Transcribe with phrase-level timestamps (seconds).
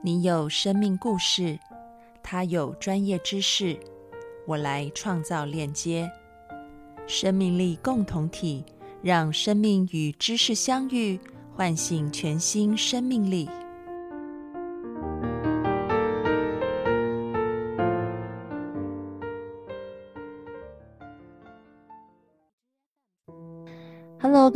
[0.00, 1.58] 你有生命故事，
[2.22, 3.76] 他有专业知识，
[4.46, 6.08] 我来创造链接，
[7.08, 8.64] 生命力共同体，
[9.02, 11.18] 让生命与知识相遇，
[11.52, 13.50] 唤醒全新生命力。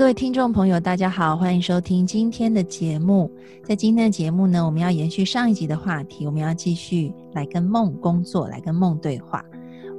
[0.03, 3.31] 各位听众朋友，大家好，欢迎收听今天的节目。
[3.63, 9.45] 在今天的节目呢，我们要延续上一集的话题，我们要继续来跟梦工作，来跟梦对话。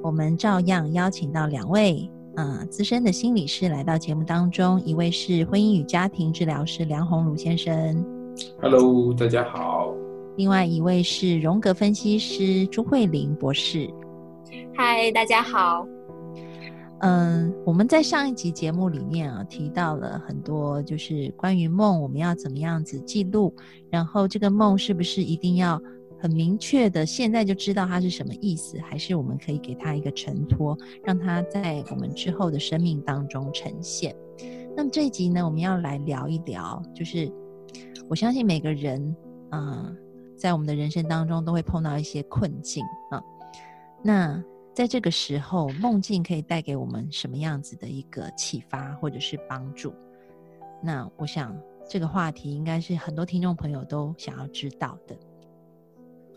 [0.03, 8.05] 我们照样邀请到两位呃资深的心理师来到节目当中，一位是婚姻与家庭治疗师梁鸿儒先生
[8.61, 9.93] ，Hello，大家好。
[10.35, 13.89] 另外一位是荣格分析师朱慧玲博士，
[14.75, 15.87] 嗨，大家好。
[17.05, 23.53] 嗯，我们在上一集节目里面啊提到了很多，就是关于梦，我们要怎么样子记录，
[23.89, 25.77] 然后这个梦是不是一定要
[26.17, 34.15] 很明确的，现在就知道它是什么意思，还是我们可以给它一个承托，让它在我们之后的生命当中呈现。
[34.73, 37.29] 那么这一集呢，我们要来聊一聊，就是
[38.07, 39.13] 我相信每个人
[39.49, 39.93] 啊，
[40.37, 42.81] 在我们的人生当中都会碰到一些困境
[43.11, 43.21] 啊，
[44.01, 44.41] 那。
[44.73, 49.93] 在这个时候，梦境可以带给我们什么样子的一个启发或者是帮助？
[50.81, 51.55] 那我想
[51.87, 55.15] 这个话题应该是很多听众朋友都想要知道的。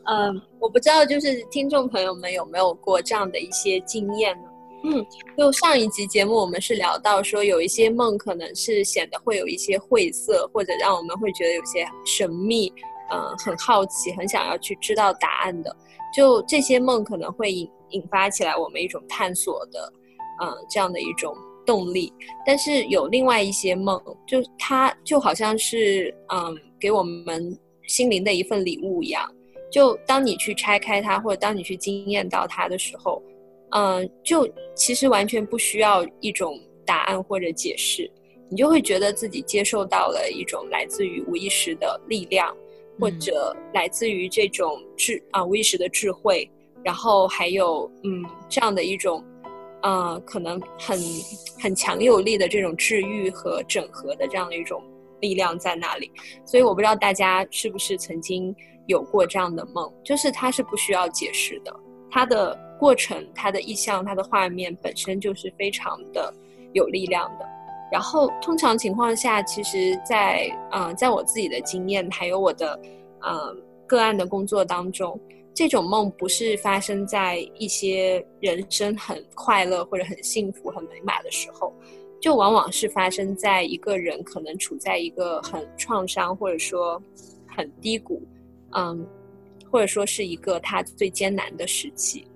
[0.04, 4.48] 嗯，我不知道就是听众朋友们有没有过这样的一些经验呢？
[4.84, 5.04] 嗯，
[5.36, 12.72] 就上一集节目我们是聊到说，有一些梦可能是显得会有一些晦涩，或者让我们会觉得有些神秘，
[13.10, 15.74] 嗯，很好奇，很想要去知道答案的。
[16.14, 19.92] 就这些梦可能会引引发起来我们一种探索的，
[20.42, 21.34] 嗯，这样的一种
[21.64, 22.12] 动力。
[22.46, 29.30] 但是有另外一些梦，就它就好像是嗯，给我们心灵的一份礼物一样。
[29.70, 33.22] 就当你去拆开它，或者当你去惊艳到它的时候，
[33.70, 38.10] 嗯，就其实完全不需要一种答案或者解释，
[38.48, 42.56] 你就会觉得自己接受到了一种来自于无意识的力量。
[42.98, 46.50] 或者来自于这种智啊无意识的智慧，
[46.86, 49.20] 然后还有嗯这样的一种，
[49.82, 50.96] 呃可能很
[51.60, 54.80] 很强有力的这种治愈和整合的这样的一种
[55.20, 56.08] 力量在那里。
[56.44, 58.54] 所以我不知道大家是不是曾经
[58.86, 61.74] 有过这样的梦，就是它是不需要解释的，
[62.08, 66.32] 它的过程、它的意象、它的画面本身就是非常的
[66.72, 67.44] 有力量的。
[67.90, 72.78] 然后，通常情况下，其实，在嗯，在我自己的经验，还有我的
[73.26, 75.18] 嗯个案的工作当中，
[75.56, 81.72] 这种梦不是发生在一些人生很快乐或者很幸福、很美满的时候，
[82.20, 87.02] 就往往是发生在一个人可能处在一个很创伤或者说
[87.48, 88.22] 很低谷，
[88.72, 89.04] 嗯，
[89.70, 92.26] 或者说是一个他最艰难的时期，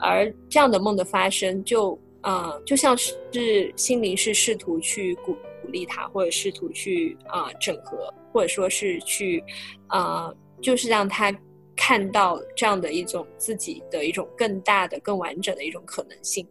[0.00, 1.96] 而这样的梦的发生就。
[2.26, 9.44] 嗯，就像是心灵是试图去鼓鼓励他，或者试图去啊整合，或者说是去
[9.88, 10.32] 啊，
[10.62, 11.30] 就是让他
[11.76, 16.46] 看到这样的一种自己的一种更大的、更完整的一种可能性。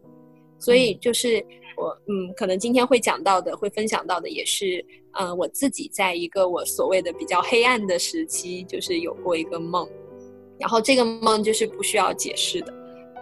[0.58, 1.44] 所以，就是
[1.76, 9.88] 我嗯，可能今天会讲到的、会分享到的，也是嗯，我自己在一个我所谓的比较黑暗的时期，就是有过一个梦，
[10.58, 12.72] 然后这个梦就是不需要解释的，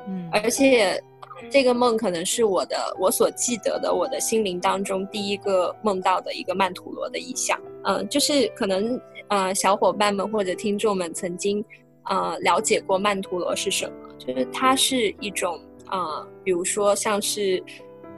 [0.09, 1.03] 嗯，而且。
[1.51, 7.61] 这个梦可能是我的我所记得的，我的心灵当中第一个梦到的一个曼陀罗的意象。
[7.83, 11.62] 嗯，就是可能呃小伙伴们或者听众们曾经
[12.05, 17.63] 呃了解过曼陀罗是什么，就是它是一种呃，比如说像是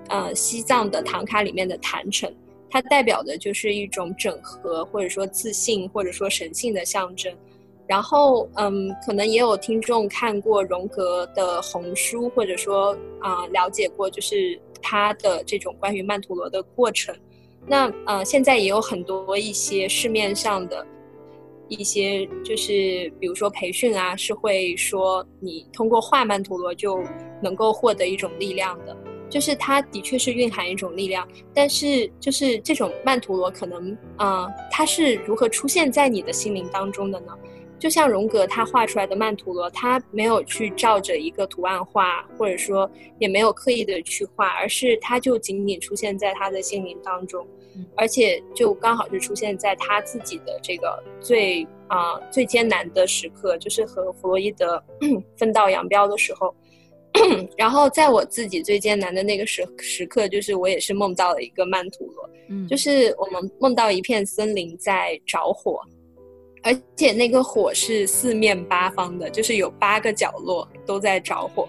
[0.09, 2.33] 呃西藏的唐卡里面的坛城，
[2.71, 7.35] 它代表的就是一种整合或者说自信或者说神性的象征。
[7.87, 17.15] 然后，嗯，可能也有听众看过荣格的红书，或者说啊，了解过就是他的这种关于曼陀罗的过程。
[17.67, 20.87] 那呃，现在也有很多一些市面上的
[21.75, 27.03] 一些，就是比如说培训啊，是会说你通过画曼陀罗就
[27.43, 28.97] 能够获得一种力量的，
[29.29, 31.27] 就是它的确是蕴含一种力量。
[31.53, 37.33] 但是，就是这种曼陀罗可能啊，它是如何出现在你的心灵当中的呢？
[37.85, 47.47] 就像荣格他画出来的曼陀罗，他没有去照着一个图案画，或者说也没有刻意的去画，而是他就仅仅出现在他的心灵当中，
[47.95, 54.83] 而且就刚好是出现在他自己的这个最啊最艰难的时刻，就是和弗洛伊德
[55.37, 56.55] 分道扬镳的时候。
[57.55, 65.79] 然后在我自己最艰难的那个时时刻，就是我也是梦到了一个曼陀罗，嗯，就是我们梦到一片森林在着火。
[66.65, 71.69] 而且那个火是四面八方的，就是有八个角落都在着火。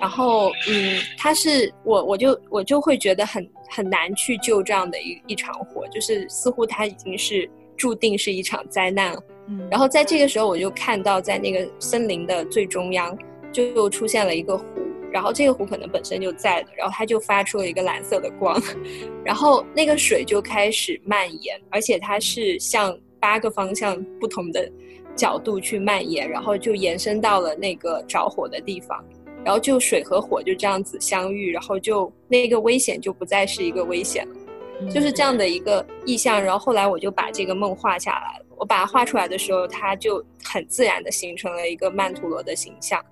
[0.00, 9.22] 然后，嗯，它是我，我就我就会觉得很很难去救这样的一一场火，就是似乎它已经是注定是一场灾难了。
[9.46, 13.14] 嗯，然后在这个时候，我就看到在那个森林的最中央，
[13.52, 14.64] 就又出现了一个湖，
[15.12, 18.58] 然后这个湖可能本身就在的，然后它就发出了一个蓝色的光，
[19.22, 24.68] 然后那个水就开始蔓延，而且它是向八个方向不同的
[25.14, 29.04] 角度去蔓延，然后就延伸到了那个着火的地方。
[29.42, 36.42] 然后就水和火就这样子相遇，然后就那个危险就不再是一个危险了，就是这样的一个意象。
[36.42, 38.44] 然后后来我就把这个梦画下来了。
[38.58, 43.02] 我把它画出来的时候，它就很自然的形成了一个曼陀罗的形象。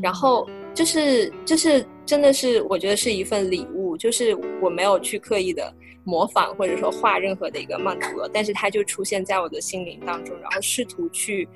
[0.00, 11.48] 然后就是就是真的是我觉得是一份礼物，就是我没有去刻意的模仿或者说画任何的一个曼陀罗，但是它就出现在我的心灵当中，然后试图去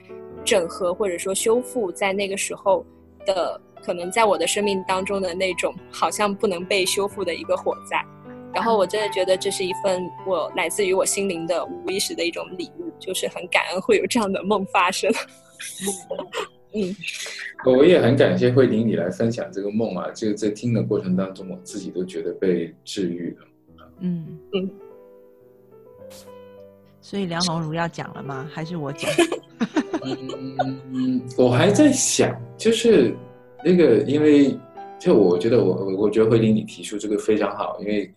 [0.45, 2.85] 整合或者说修复在那个时候
[3.25, 3.61] 的。
[3.83, 8.05] 可能在我的生命当中的那种好像不能被修复的一个火灾，
[8.53, 15.13] 然后我真的觉得这是一份我来自于我心灵的无意识的一种礼物，就是很感恩会有这样的梦发生。
[16.75, 16.97] 嗯，
[17.65, 23.47] 我也很感谢慧玲你来分享这个梦啊，就在听的过程当中，我自己都觉得被治愈了。
[24.01, 24.71] 嗯嗯，
[27.01, 28.49] 所以梁鸿儒要讲了吗？
[28.53, 29.11] 还是我讲？
[30.93, 33.15] 嗯，我还在想，就是。
[33.65, 34.57] 那个，因为
[34.97, 38.15] 就我觉得，我我我觉得慧玲你提出这个非常好，因为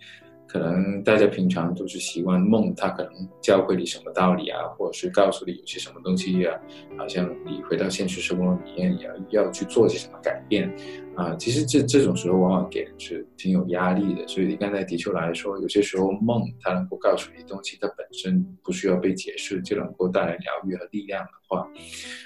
[0.51, 6.59] 可能大家平常都是习惯梦，它可能教会你什么道理啊，或者是告诉你有些什么东西啊，
[6.97, 10.67] 好像你回到现实生活里面也要要去做些什么改变
[11.15, 11.35] 啊。
[11.35, 14.27] 其实这这种时候往往给人是挺有压力的。
[14.27, 21.69] 所以你刚才的确来说，有些时候梦它能够告诉你东西，它本身不需要被解释，就能够带来疗愈和力量的话，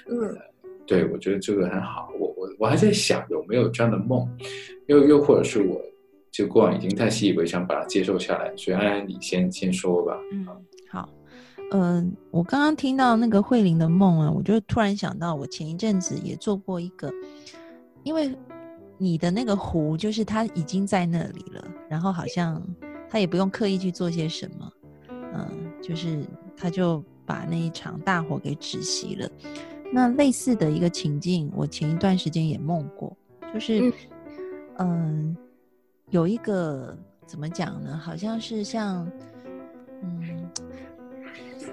[0.08, 0.34] 嗯。
[0.86, 2.10] 对，我觉得这个很好。
[2.20, 4.28] 我我我还在想有没有这样的梦，
[4.86, 5.80] 又又或者是我
[6.34, 8.52] 就过往已经太习以为常，把它接受下来。
[8.56, 10.18] 所以安安，你先先说吧。
[10.32, 10.44] 嗯，
[10.90, 11.08] 好。
[11.70, 17.08] 嗯，我刚刚听到那个慧玲的梦啊，我就突然想到，我前一阵子也做过一个，
[18.02, 18.36] 因为
[18.98, 22.60] 你的那个湖就是它已经在那里了，然后好像
[23.08, 24.72] 他也不用刻意去做些什么，
[25.34, 25.48] 嗯，
[25.80, 26.24] 就是
[26.56, 29.30] 他就把那一场大火给止息了。
[29.92, 33.16] 那类似的一个情境，我前一段时间也梦过，
[33.52, 33.92] 就是，
[34.78, 35.36] 嗯，
[36.14, 36.96] 有一个
[37.26, 38.00] 怎么讲呢？
[38.00, 39.04] 好像是像，
[40.00, 40.48] 嗯，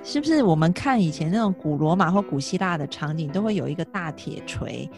[0.03, 4.89] 是不是我们看以前那种古罗马或古希腊的场景，都会有一个大铁锤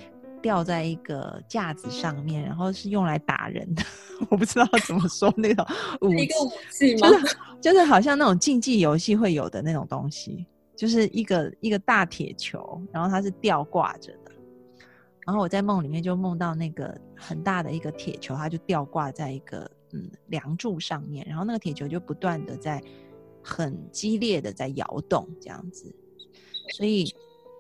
[0.42, 3.84] 吊在一个架子上面，然后是用来打人的？
[4.32, 5.66] 我不知道怎么说那种
[6.00, 6.10] 武
[6.72, 10.46] 器，就是就是好像那种竞技游戏会有的那种东西。
[10.76, 14.23] 就是一个一个大铁球，然后它是吊挂着的，
[15.26, 22.82] 然后我在梦里面就梦到那个很大的一个铁球，它就吊挂在一个嗯梁柱上面，然后那个铁球就不断的在
[23.42, 25.94] 很激烈的在摇动这样子，
[26.76, 27.06] 所以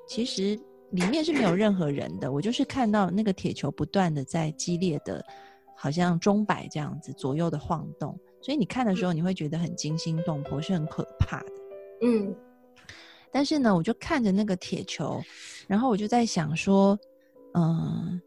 [0.08, 0.60] 其实
[0.92, 5.24] 里面是没有任何人的，我就是看到那个铁球不断的在激烈的，
[5.76, 11.52] 好像钟摆这样子左右的晃动，所以你看的时候你会觉得很惊心动魄，是很可怕的，
[12.02, 12.36] 嗯。
[13.32, 15.20] 但是呢，我就看着那个铁球，
[15.68, 16.96] 然后我就在想说，
[17.54, 18.20] 嗯，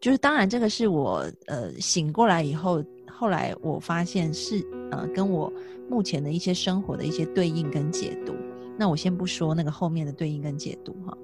[0.00, 5.52] 就是当然这个是我呃醒过来以后，后来我发现是呃跟我
[5.88, 8.34] 目前的一些生活的一些对应跟解读。
[8.78, 11.16] 那我先不说那个后面的对应跟解读哈。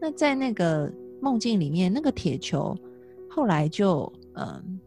[0.00, 2.76] 那在那个梦境里面，那个铁球
[3.28, 4.80] 后来就嗯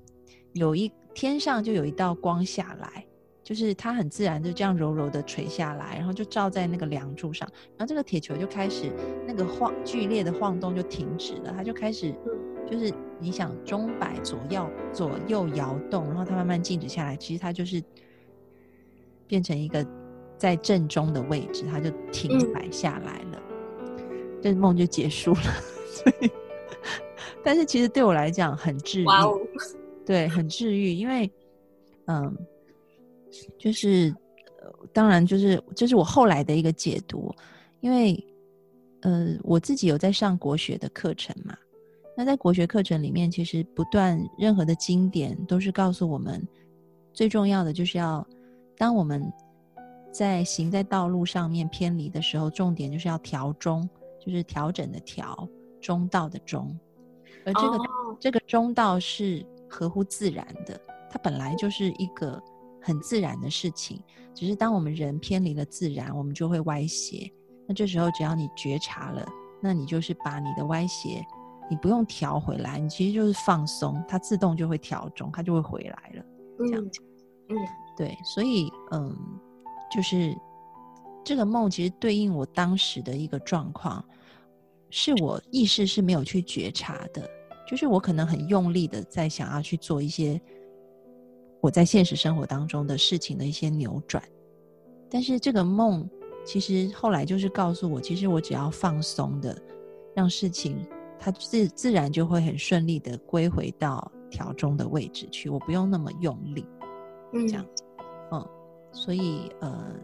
[0.54, 3.06] 有一天上就有一道光下来。
[3.52, 7.46] 就是它很自然就这样柔柔的垂下来，然后就照在那个梁柱上，
[7.78, 8.90] 然后这个铁球就开始
[9.28, 12.16] 那个晃剧烈的晃动就停止了，它就开始
[12.66, 12.90] 就是
[13.20, 17.84] 你想钟摆左右左右摇动，然后它慢慢静止下来，其实它就是
[19.28, 19.86] 变成一个
[20.38, 23.42] 在正中的位置，它就停摆下来了，
[24.42, 25.42] 这梦就结束了。
[25.92, 26.32] 所以，
[27.44, 29.06] 但是其实对我来讲很治愈，
[30.06, 31.30] 对，很治愈，因为
[32.06, 32.34] 嗯。
[33.58, 34.14] 就是，
[34.62, 37.34] 呃，当然，就是这是我后来的一个解读，
[37.80, 38.22] 因为，
[39.02, 41.58] 呃，我自己有在上国学的课程嘛。
[42.18, 46.46] 那在国学课程里面，其实不断任何的经典都是告诉我们，
[47.14, 48.28] 最重要的就是要，
[48.78, 49.32] 当我们
[50.12, 55.48] 在行在道路上面偏离的时候，重点就是要调中，就是调整的调，
[55.80, 56.78] 中道的中，
[57.46, 57.80] 而这个
[58.20, 62.42] 这个中道是合乎自然的，它本来就是一个。
[62.82, 64.02] 很自然的事情，
[64.34, 67.32] 只是当我们人偏离了自然，我们就会歪斜。
[67.68, 69.26] 那这时候只要你觉察了，
[69.62, 71.24] 那你就是把你的歪斜，
[71.70, 76.26] 你不用调回来，你其实就是放松，它自动就会调中，它就会回来了。
[76.58, 77.02] 这样子，
[77.50, 77.56] 嗯，
[77.96, 79.16] 对，所以嗯，
[79.92, 80.36] 就是
[81.24, 84.04] 这个梦其实对应我当时的一个状况，
[84.90, 87.30] 是我意识是没有去觉察的，
[87.68, 90.42] 就是我可能很用力的在想要去做一些
[91.62, 94.22] 我在现实生活当中的事情的一些扭转，
[95.10, 96.10] 但是这个梦
[96.44, 99.56] 其实后来就是告诉我，其实我只要放松的，
[100.16, 100.84] 让事情
[101.20, 106.66] 它自自然就会很顺利的归回到条中的位置去，我不用那么用力。
[107.34, 107.84] 嗯，这样子，
[108.32, 108.46] 嗯，
[108.92, 109.96] 所以呃，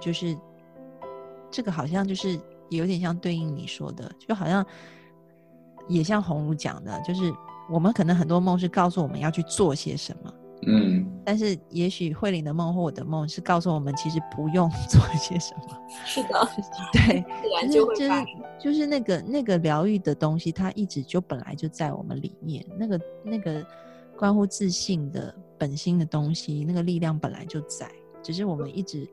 [0.00, 0.36] 就是
[1.50, 4.64] 这个好像就是有点像对应你说的，就好像
[5.86, 7.30] 也像红儒讲的，就是
[7.70, 10.32] 我们可能很多梦是告诉我们要去做些什么，
[10.62, 11.10] 嗯。
[11.24, 16.48] 但是也许慧玲的梦或我的梦是告诉我们其实不用做些什么，是的，
[16.92, 18.26] 对，自然就是就是就会发生。
[18.60, 23.66] 就是那个那个疗愈的东西，它一直就本来就在我们里面，那个那个
[24.16, 27.90] 关乎自信的本心的东西，那个力量本来就在，
[28.22, 29.08] 只是我们一直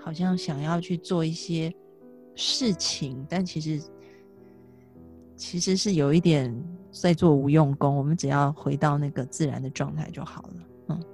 [0.00, 1.72] 好像想要去做一些
[2.34, 3.80] 事情，但其实
[5.36, 6.52] 其实是有一点
[6.90, 10.54] 在做无用功，我们只要回到那个自然的状态就好了。
[10.88, 11.04] 嗯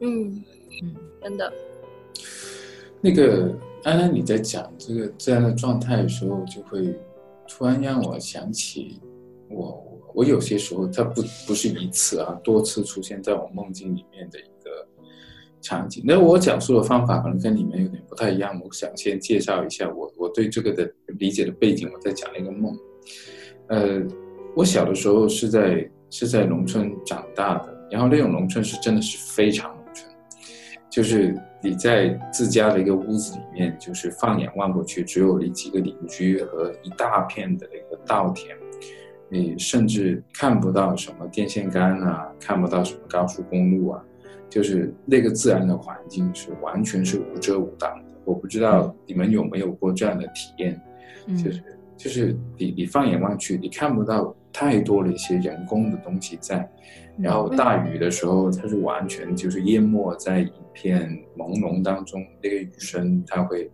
[0.00, 0.44] 嗯，
[0.82, 1.52] 嗯真的，
[3.00, 3.54] 那个
[3.84, 6.94] 安安你在讲这个这样的状态的时候，就会
[7.48, 9.00] 突然让我想起
[9.48, 14.86] 我我有些时候它不不是一次啊，多次出现在我梦境里面的一个
[15.60, 16.02] 场景。
[16.06, 22.76] 那我讲述的方法可能跟你们有点不太一样，我想先介绍一下我我对这个的理解的背景，我在讲一个梦。
[23.68, 24.00] 呃，
[24.54, 30.10] 我小的时候是在是在农村长大的，然后那种农村是真的是非常农村，
[30.90, 38.56] 就是你在自家的一个屋子里面，就是放眼望过去，只有你几个邻居和一大片的那个稻田，
[39.28, 44.02] 你甚至看不到什么电线杆啊，看不到什么高速公路啊，
[44.48, 48.04] 就是那个自然的环境是完全是无遮无挡的。
[48.24, 50.80] 我不知道你们有没有过这样的体验，
[51.26, 51.62] 嗯就是
[51.96, 56.66] 就是你你放眼望去，你看不到太多了一些人工的东西在，
[57.18, 63.70] 然后大雨的时候，它是完全就是淹没在一片朦胧当中，那个雨声它会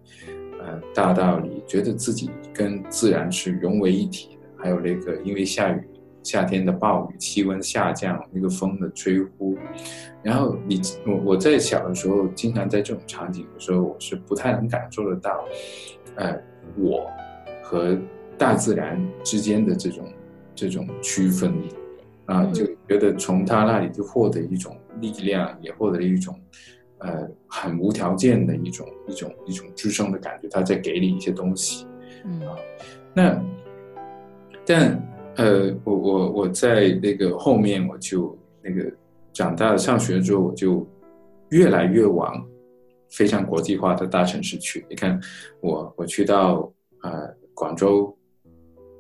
[0.59, 5.81] 呃大到你觉得自己跟自然是融为一体的，还有那个因为下雨。
[6.25, 9.59] 夏天的暴雨，气温下降，那个风的吹呼，
[10.23, 15.45] 然后你我我在小的时候，经常在这种场景的时候，我是不太能感受得到，
[16.15, 16.41] 呃，
[16.79, 17.11] 我
[17.61, 17.99] 和
[18.39, 20.07] 大自然之间的这种
[20.55, 21.55] 这种区分，
[22.27, 26.39] 啊，就觉得从他那里就获得一种力量，也获得了一种
[26.99, 31.87] 呃很无条件的一种一种一种支撑的感觉，他在给你一些东西。
[32.25, 32.41] 嗯
[33.15, 33.43] 那
[34.65, 38.91] 但呃，我我我在那个后面，我就那个
[39.33, 40.87] 长大了上学之后，我就
[41.51, 42.47] 越来越往
[43.11, 44.85] 非常国际化的大城市去。
[44.89, 45.21] 你看，
[45.61, 48.17] 我我去到呃广州，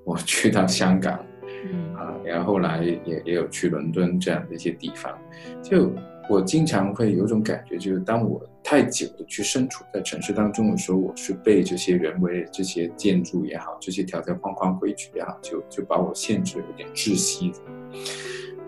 [0.05, 1.25] 我去到香港，
[1.71, 5.17] 嗯啊，然后后来也也有去伦敦这样的一些地方，
[5.63, 5.93] 就
[6.31, 17.59] 我经常会有种感觉，就是当我太久的去身处在城市当中的时候，我是被这些人为、这些建筑也好，这些条条框框规矩也好，就就把我限制，有点窒息的。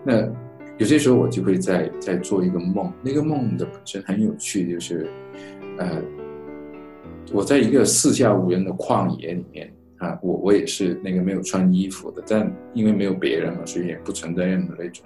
[0.03, 0.27] 那
[0.77, 5.09] 有些时候我就会在在做一个梦，那个梦的本身很有趣，就是
[5.77, 6.01] 呃，
[7.33, 9.73] 我在一个四下无人的旷野里面。
[9.97, 15.05] 啊，我我也是那个没有穿衣服的，但因为没有别人嘛，所以也不存在任何那种，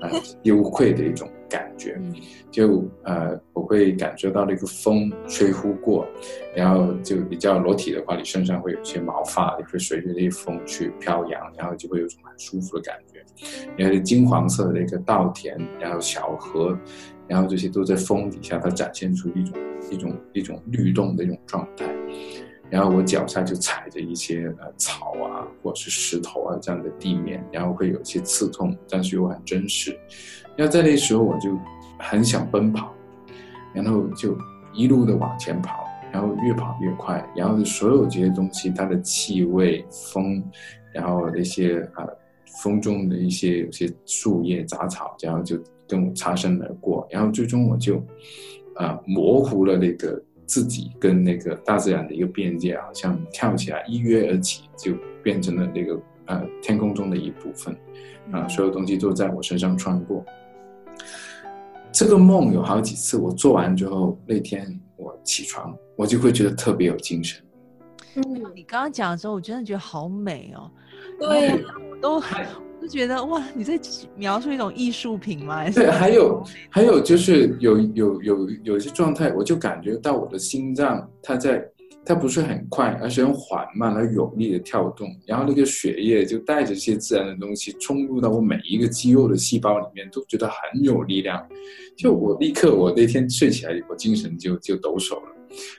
[0.00, 0.10] 啊、
[0.42, 1.96] 羞愧的一种感觉。
[2.00, 2.14] 嗯
[2.52, 6.06] 就呃，我会感受到那个风吹呼过，
[6.54, 13.24] 然后就比较裸体的话，你身上会有些毛发，也会随着那风去飘扬，然后就会有种很舒服的感觉。
[13.74, 16.78] 然后金黄色的那个稻田，然后小河，
[17.26, 19.58] 然后这些都在风底下，它展现出一种
[19.90, 21.86] 一种一种律动的一种状态。
[22.72, 29.94] 然后我脚下就踩着一些呃草啊，或者是石头啊这样的地面，然后会有一些刺痛，但是又很真实。
[30.56, 31.54] 然后在那时候我就
[31.98, 32.94] 很想奔跑，
[33.74, 34.34] 然后就
[34.72, 40.42] 一路的往前跑，然后越跑越快，然后所有这些东西，它的气味、风，
[40.94, 42.08] 然后那些、呃、
[42.62, 48.02] 风中的一些有些树叶、杂草，然后就跟我擦身而过，然后最终我就、
[48.76, 50.18] 呃、模糊了那个。
[50.52, 54.92] 自己跟那个大自然的一个边界，好像跳起来一跃而起，就
[55.22, 57.74] 变成了那个呃天空中的一部分，
[58.30, 60.22] 啊，所有东西都在我身上穿过。
[61.90, 67.42] 这个梦有好几次，我做完之后，那天我起床，我就会觉得特别有精神。
[68.16, 68.22] 嗯，
[68.54, 70.70] 你刚刚讲的时候，我真的觉得好美哦。
[71.18, 71.56] 对呀、
[71.90, 72.20] 我都
[72.82, 73.78] 就觉得哇，你在
[74.16, 75.70] 描述一种艺术品吗？
[75.70, 81.64] 对，还有还有就是有有有有一些状态，我就感觉到我的心脏它在，
[82.04, 91.40] 它不是很快，而是很缓慢而有力的跳动，然后那个血液就带着一些自然的东西冲入到我每一个肌肉的细胞里面，都觉得很有力量。
[91.96, 95.36] 就我立刻，我那天睡起来，我精神就就抖擞了。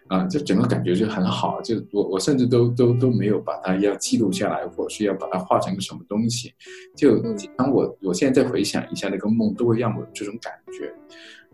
[0.07, 6.53] 啊，就整个感觉就很好，就我我甚至都都都没有把它要记录下来，或者是要把它画成个什么东西。
[6.95, 10.93] 就嗯当我我现在再回想一下那个梦，都会让我有这种感觉。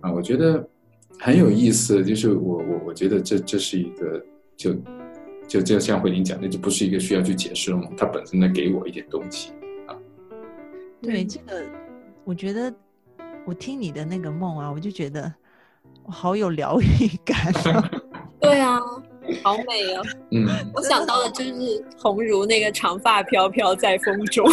[0.01, 0.67] 啊，我觉得
[1.19, 4.23] 很有意思，就是我我我觉得这这是一个
[4.55, 4.73] 就
[5.47, 9.51] 就就像慧玲讲的，就不是一个需要去解释的梦，它本身能给我一点东西
[9.87, 9.97] 啊。
[11.01, 11.63] 对这个，
[12.23, 12.73] 我觉得
[13.45, 15.33] 我听你的那个梦啊，我就觉得
[16.03, 16.85] 我好有疗愈
[17.25, 17.98] 感哦。
[18.39, 18.79] 对啊，
[19.43, 20.01] 好美哦！
[20.31, 24.49] 嗯， 我想到的就是红如那个长发飘飘在风中，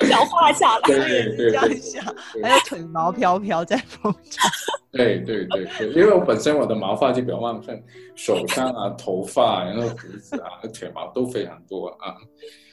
[0.00, 0.80] 想画下来。
[0.88, 2.04] 这样想，
[2.42, 4.50] 还有腿毛飘飘在风中。
[4.90, 7.80] 对对对对，因为我本身我的毛发就比较旺盛，
[8.16, 12.16] 手上啊、头发，然后胡子啊、 腿毛都非常多啊，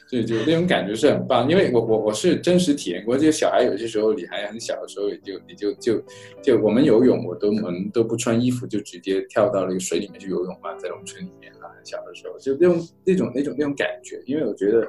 [0.06, 1.48] 所以就那种感觉是很棒。
[1.48, 6.02] 因为我我我是真实体验过，这个小孩有些时候你还很小的时候，也就你就就
[6.42, 14.22] 就我们游泳，我都我们都不穿衣服，就直接跳到那个水里面去游泳嘛，在农村里面啊，很小的时候就那种那种那种那种感觉。
[14.26, 14.86] 因为我觉得，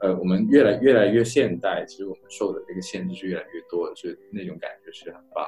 [0.00, 5.46] 呃，我们越来越来越现代，其实我们受的这个限制是越来越多的，所以那种感觉是很棒。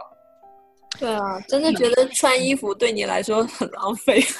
[0.98, 4.20] 对啊，真的觉得穿衣服对你来说很浪费。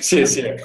[0.00, 0.56] 谢谢。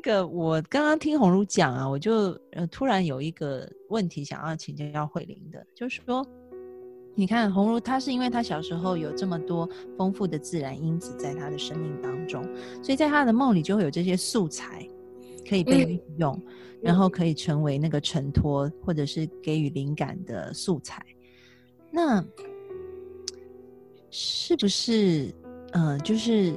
[0.00, 6.26] 那个，我刚刚听红茹讲啊，我就呃突然有一个问题想要请教慧玲的，就是说，
[7.14, 12.42] 你看红茹她是因为她小时候有这么多丰富的自然因子在她的生命当中，
[12.82, 14.88] 所以在她的梦里就会有这些素材
[15.46, 16.42] 可以被嗯运用，
[16.80, 21.04] 然后可以成为那个承托或者是给予灵感的素材。
[21.90, 22.24] 那
[24.08, 25.30] 是不是
[25.72, 26.54] 呃，就是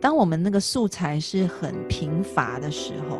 [0.00, 3.18] 当我们那个素材是很贫乏的时候，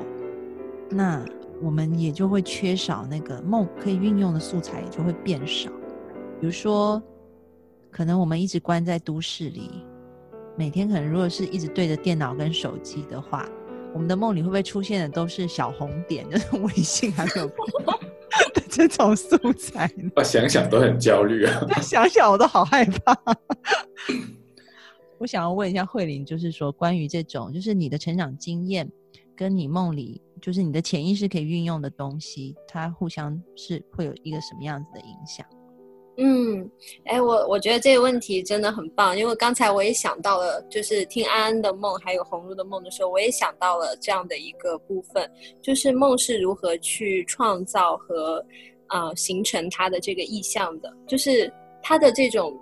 [0.89, 1.25] 那
[1.61, 5.69] 我们也就会缺少那个梦可以运用的素材，也就会变少。
[6.41, 7.03] 比如说，
[7.91, 9.85] 可能我们一直关在都市里，
[10.57, 13.49] 每天可能如果是一直对着电脑跟手机的话，
[13.93, 20.11] 我们的梦里会不会出现的都是小红点，就是微信还没有的这种素材呢？
[20.15, 21.61] 我想想都很焦虑啊。
[21.83, 23.17] 想想我都好害怕。
[25.19, 28.91] 我想要问一下慧玲，就是说关于这种，就是你的成长经验
[29.37, 35.45] 跟你梦里，就是你的潜意识可以运用的东西，它互相是会有一个什么样子的影响？
[36.21, 36.69] 嗯，
[37.05, 45.31] 哎，我我觉得这个问题真的很棒，因为刚才我也想到了，就是听安安的梦还有红茹的梦的时候，我也想到了这样的一个部分，
[45.63, 48.45] 就是梦是如何去创造和
[48.89, 52.53] 呃形成它的这个意象的，就是它的这种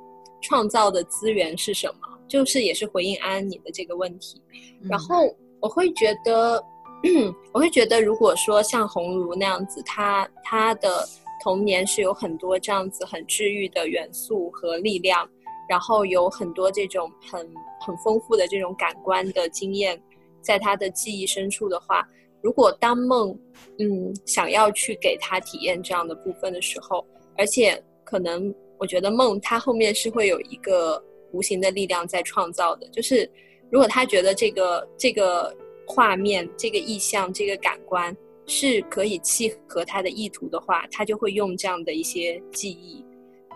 [0.42, 4.40] 创造的资源是什么，就是也是回应安安你的这个问题。
[4.82, 6.62] 然后我会觉得，
[7.52, 11.06] 我会觉得，如果说像红茹那样子，她她的
[11.42, 15.28] 童年是有很多这样子很治愈的元素和力量，
[15.68, 17.40] 然后有很多这种很
[17.80, 20.00] 很丰富的这种感官的经验，
[20.40, 22.06] 在她的记忆深处的话，
[22.42, 23.38] 如果当梦，
[23.78, 27.04] 嗯，想要去给她体验这样的部分的时候，
[27.36, 31.02] 而且可能我觉得梦它后面是会有一个
[31.36, 33.30] 无形的力量在创造的，就是
[33.70, 35.54] 如果他觉得这个这个
[35.86, 43.04] 画面、这个意象、这个感官是可以契合他的意图的话，他就会用这样的一些记忆，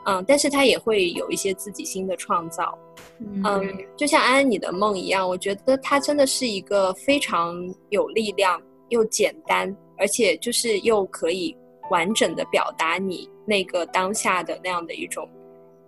[0.05, 2.79] 嗯，但是他也会有一些自己新的创造，
[3.21, 3.43] 嗯。
[3.45, 7.57] 嗯，就像安安你的梦一样，我觉得它真的是一个非常
[7.89, 11.57] 有力量又简单，而且就是又可以
[11.91, 15.29] 完整的表达你那个当下的那样的一种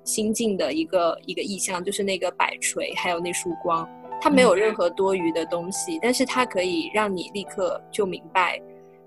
[0.05, 3.89] 心境的一个一个意象，就是那个摆锤，还有那束光，
[4.21, 8.61] 它没有任何多余的东西，但是它可以让你立刻就明白。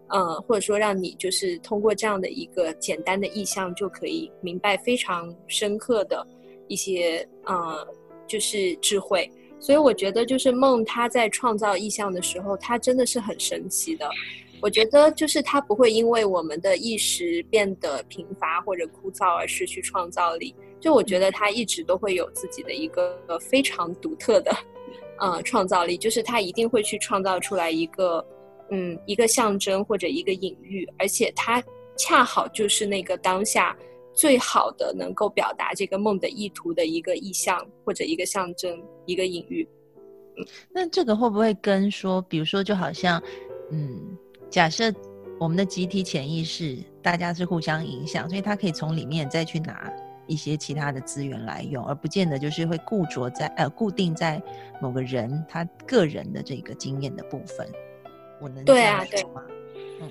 [0.08, 6.26] 呃，或者说让你就是通过这样的一个简单的意象，就可以明白非常深刻的
[6.68, 7.88] 一些呃，
[8.28, 9.28] 就是智慧。
[9.60, 14.08] 所以我觉得，就是梦它在创造意象的时候，它真的是很神奇的。
[14.62, 20.54] 我觉得就是它不会因为我们的意识变得贫乏或者枯燥而失去创造力。
[20.80, 24.56] 就我觉得他一直都会有自己的一个非常独特的
[25.20, 28.26] 呃创造力，就是他一定会去创造出来一个。
[28.72, 31.64] 嗯，一个象征或者一个隐喻，而且它
[31.96, 33.78] 恰好就是那个当下
[34.12, 39.70] 最好的能够表达这个梦的意图的一个意象或者一个象征、一个隐喻。
[40.74, 43.22] 那这个会不会跟说，比如说，就好像，
[43.70, 44.18] 嗯，
[44.50, 44.92] 假设
[45.40, 49.94] 我们的集体潜意识大家是互相影响，所以他可以从里面再去拿
[50.28, 54.42] 一些其他的资源来用，而不见得就是会固着在呃固定在
[54.82, 57.68] 某个人他个人的这个经验的部分。
[58.42, 59.42] 我能对啊，对吗？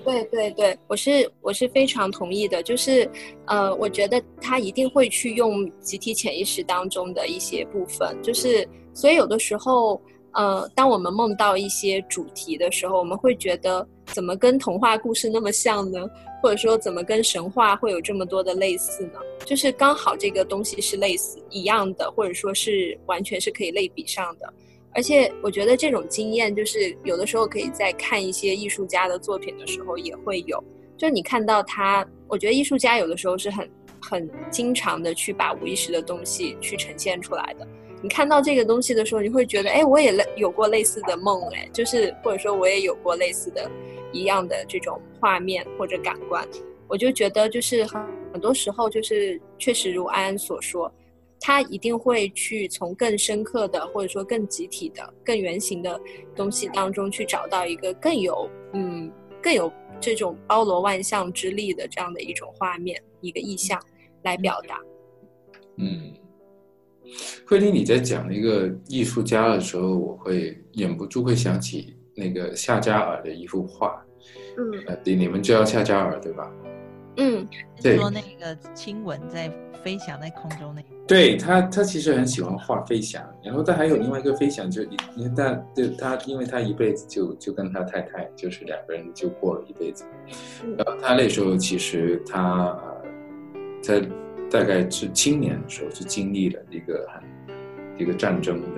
[0.04, 3.08] 对对对，我是我是非常同意的，就是
[3.46, 10.00] 呃，我觉得他一定会去用集体潜意识当中的一些部分，就是所以有的时候。
[10.34, 16.08] 呃，当我们梦到一些主题的时候，我们会觉得怎么跟童话故事那么像呢？
[16.42, 19.18] 或者说怎么跟神话会有这么多的类似呢？
[19.46, 24.52] 就是刚好这个东西是类似一样的，或者说是完全是可以类比上的。
[24.92, 30.62] 而且我觉得这种经验，就是有的时候可以在看一些艺术家的作品的时候也会有。
[30.96, 33.68] 就你看到他，我觉得艺术家有的时候是很
[34.00, 37.66] 很经常的去把无意识的东西去呈现出来的。
[38.04, 43.70] 你看到这个东西的时候，你会觉得，哎，我也类有过类似的梦，哎，就是或者说我也有过类似的
[44.12, 46.46] 一样的这种画面或者感官，
[46.86, 50.92] 我就觉得就是很很多时候就是确实如安安所说，
[51.40, 55.98] 他一定会去从更深刻的或者说更集体的、更圆形的
[56.36, 59.10] 东西当中去找到一个更有嗯
[59.42, 63.80] 更有这种包罗万象之力的这样的一种画面一个意象
[64.24, 64.78] 来表达，
[65.78, 66.12] 嗯。
[67.46, 74.04] 慧玲，你在讲那个艺术家的时候，我会忍不住会想起那个夏加尔的一幅画。
[74.56, 76.50] 嗯，呃，你你们知道夏加尔对吧？
[77.16, 77.46] 嗯，
[77.82, 79.52] 对，说那个亲吻在
[79.84, 80.82] 飞翔在空中那。
[81.06, 84.82] 对他，他其实很喜欢画飞翔，然后他还有另外一个飞翔，就
[85.16, 90.04] 因为他对他，因为他一辈子就就跟他太太就是两个人就过了一辈子。
[90.78, 93.02] 然后他那时候其实他呃
[93.82, 94.02] 在。
[94.54, 97.20] 大概是青年的时候，是经历了一个很
[97.98, 98.68] 一个战争的，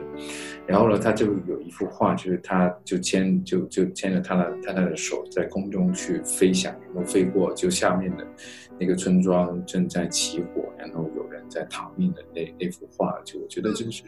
[0.66, 8.26] 然后呢，他就有一幅画，就是他就牵就就牵着他的太太的手在空中去飞翔，然后飞过就下面的
[8.78, 14.02] 那个村庄正在起火，然后有人在逃命的那那幅画，就我觉得就是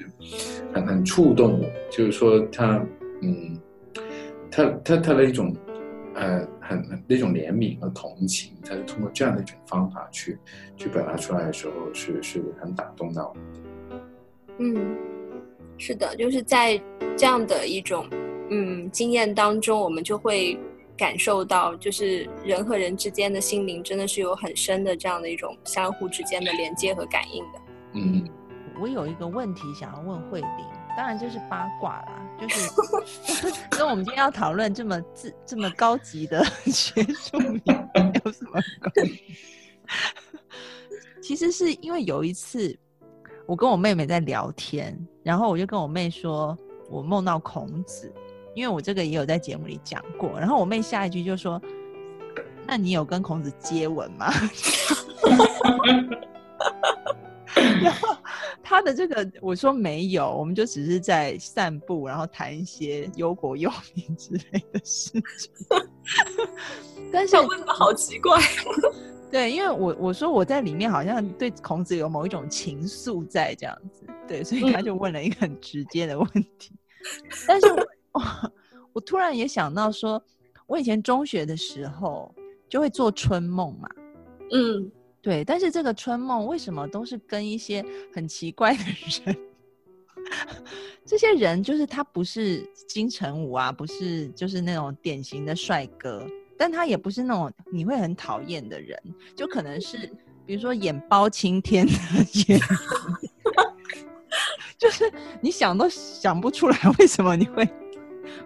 [0.73, 2.83] 很很触动我，就是说他
[3.21, 3.59] 嗯，
[4.51, 5.55] 他他他的一种。
[6.19, 10.37] 呃，很那种怜悯和同情，他是通过这样的一种方法去
[10.77, 14.01] 去表达出来的时候，是是很打动到我的。
[14.59, 14.97] 嗯，
[15.79, 16.77] 是的，就是在
[17.17, 18.09] 这样的一种
[18.51, 20.59] 嗯经验当中，我们就会
[20.97, 27.61] 感受到，就是人和人之间的心灵真的是有很深的这样的一种相互之间的连接和感应的。
[27.93, 28.29] 嗯，
[28.81, 30.51] 我有一个问题想要问慧玲，
[30.99, 32.27] 当然就是八卦啦。
[32.41, 32.69] 就是
[33.71, 37.63] 跟我们今天要讨论这么自这么高级的 学术名
[38.25, 38.61] 有什么
[38.93, 39.23] 关系？
[41.23, 42.77] 其实是因为有一次
[43.47, 46.59] 我跟我妹妹在聊天，然后我就跟我妹说
[46.91, 48.13] 我梦到孔子，
[48.57, 50.37] 因为我这个也有在节目里讲过。
[50.37, 51.63] 然后我妹下一句就说
[52.67, 54.33] ：“那你有跟孔子接吻吗？”
[57.55, 58.17] 然后
[58.69, 65.51] 他的这个我说没有，我们就只是在散步，然后谈一些忧国忧民之类的事情。
[67.11, 68.39] 但是问的好奇怪，
[69.33, 76.29] 对，因为我我说我在里面好像对孔子有某一种情愫在这样子，对，所以他就问了一个很直接的问
[76.59, 76.71] 题。
[77.49, 78.23] 但是我
[78.93, 80.23] 我突然也想到说，
[80.67, 82.35] 我以前中学的时候
[82.69, 83.89] 就会做春梦嘛，
[84.53, 84.93] 嗯。
[85.21, 88.85] 对，但是这个春梦为什么都是跟一些很奇怪的
[89.25, 89.37] 人？
[91.05, 96.27] 这些人就是他不是金城武啊，不是就是那种典型的帅哥，
[96.57, 99.01] 但他也不是那种你会很讨厌的人，
[99.35, 100.11] 就可能是
[100.45, 101.93] 比如说演包青天的
[102.47, 102.61] 演，
[104.77, 107.67] 就是你想都想不出来为什么你会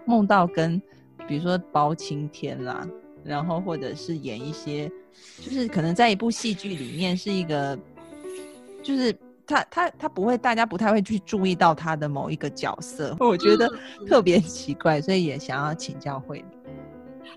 [0.05, 0.81] 梦到跟
[1.27, 2.87] 比如说包青天啦，
[3.23, 4.91] 然后或者是演一些。
[5.39, 7.77] 就是可能在一部戏剧里面是一个，
[8.81, 13.69] 就是他他他不会，大家不太会去注意到他的某一个角色， 我觉得
[14.07, 16.43] 特别奇怪，所以也想要请教慧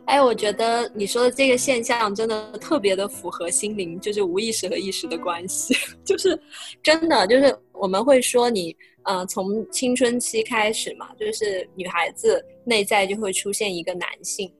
[0.07, 6.39] 哎，我觉得你说的这个现象真的特别的符合心灵，就是无意识和意识的关系， 就是
[6.83, 14.51] 真的，就是我们会说你，呃，从青春期开始嘛，就是女孩子内在就会出现一个男性。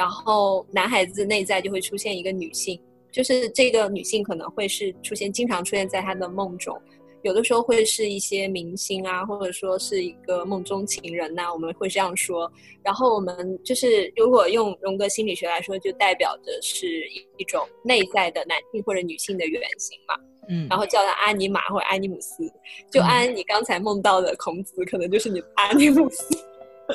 [0.00, 2.80] 然后男孩子内在就会出现一个女性，
[3.12, 6.74] 就是这个女性可能会是出现，经常出现在他的梦中，
[7.20, 12.50] 有的时候会是一些明星啊，或者说是一个梦中情人呐、我们会这样说。
[12.82, 20.14] 然后我们就是如果用荣格心理学来说，就代表着是一一种内在的男性或者女性的原型嘛。
[20.48, 22.50] 嗯，然后叫他阿尼玛或者阿尼姆斯，
[22.90, 26.24] 就嗯按你刚才梦到的孔子，可能就是你的阿尼姆斯。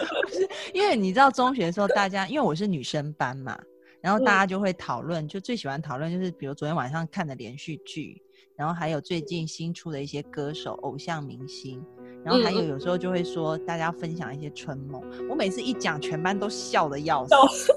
[0.74, 3.58] 因为你知道中学的时候，大家因为我是女生班嘛，
[4.02, 8.22] 然后大家就会讨论，就最喜欢讨论就是比如昨天晚上看的连续剧，
[8.56, 11.84] 然后还有最近新出的一些歌手、偶像明星，
[12.24, 15.02] 然后还有有时候就会说大家分享一些春梦。
[15.30, 17.74] 我每次一讲，全班都笑的要死。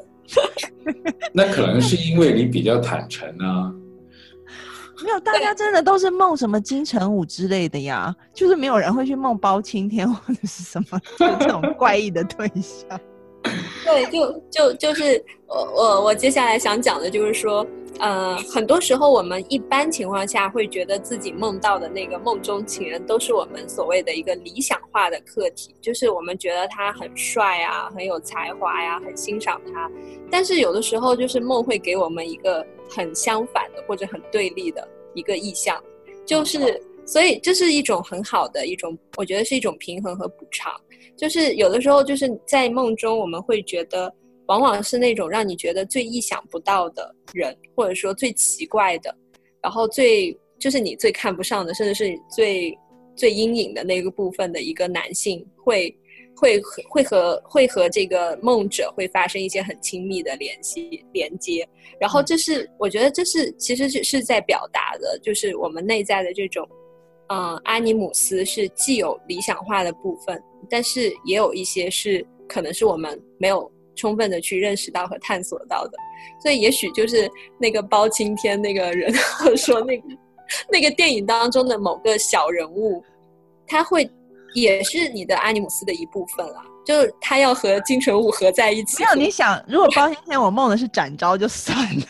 [1.32, 3.74] 那可能是因为你比较坦诚啊。
[5.04, 13.00] 没有，大家真的都是梦什么金城武之类的呀，就是没有人会去梦包青天或者是什么就这种 怪异的对象。
[13.84, 17.64] 对，就就就是我我我接下来想讲的就是说，
[18.00, 29.88] 呃，很多时候我们一般情况下会觉得自己梦到的那个梦中情人都是我们所谓的一个理想化的客体，就是我们觉得他很帅啊，很有才华呀、很欣赏他。
[30.30, 35.82] 但是有的时候就是梦会给我们一个很相反的或者很对立的一个意象，
[36.26, 40.72] 就是所以这是一种很好的一种，我觉得是一种平衡和补偿。
[41.16, 44.12] 就是有的时候就是在梦中，我们会觉得
[44.46, 49.14] 往往是那种让你觉得最意想不到的人，或者说最奇怪的，
[49.60, 52.76] 然后最就是你最看不上的，甚至是最
[53.16, 55.92] 最阴影的那个部分的一个男性，会
[56.38, 61.68] 会和会和会和这个梦者会发生一些很亲密的联系连接。
[62.00, 66.66] 然后这是我觉得这是其实是是在表达的，就是我们内在的这种。
[67.30, 75.92] 嗯，阿尼姆斯是既有理想化的部分，但是也有一些是可能是我们没有充分的去认识到和探索到的，
[76.42, 80.04] 所以也许就是那个包青天那个人， 或者说那个
[80.72, 83.04] 那个电影当中的某个小人物，
[83.66, 84.10] 他会
[84.54, 89.02] 也是你的阿尼姆斯的一部分了，就是他要和金城武合在一起。
[89.02, 92.02] 没有，你想，如果包青天我梦的是展昭就算了，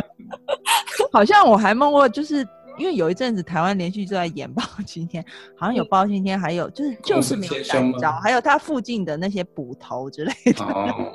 [1.12, 2.46] 好像我还梦过，就是
[2.78, 5.24] 因为有一阵子台湾连续就在演包青天，
[5.56, 11.12] 好像有包青天，还有就是就是没有展昭，还有他附近的那些捕头之类的，哦，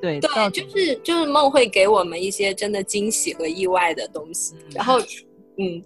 [0.00, 5.00] 对，对，就是就是梦会给我们一些真的惊喜和意外的东西，然后
[5.56, 5.82] 嗯。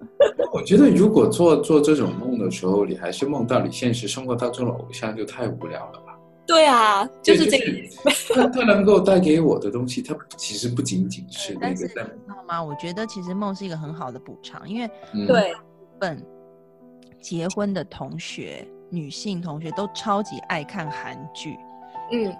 [0.52, 6.18] 我觉得如果做做这种梦的时候，你还是梦到你现实生活当中的偶像，就太无聊了吧？
[6.46, 8.34] 对啊，就是这个对意思。
[8.34, 12.62] 它 它能够带给我的东西，它其实不仅仅是那但是你个在知道吗？
[12.62, 15.52] 我觉得其实梦是一个很好的补偿，因为嗯对，
[15.98, 16.24] 本
[17.20, 21.56] 结婚的同学，女性同学都超级爱看韩剧，
[22.12, 22.34] 嗯，